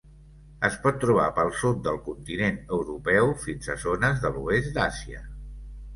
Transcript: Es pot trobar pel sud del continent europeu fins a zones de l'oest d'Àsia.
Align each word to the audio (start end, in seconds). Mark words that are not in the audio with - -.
Es 0.67 0.77
pot 0.85 0.95
trobar 1.03 1.27
pel 1.39 1.51
sud 1.59 1.83
del 1.89 2.01
continent 2.07 2.57
europeu 2.79 3.31
fins 3.45 3.71
a 3.75 3.77
zones 3.87 4.25
de 4.25 4.33
l'oest 4.39 4.73
d'Àsia. 4.79 5.23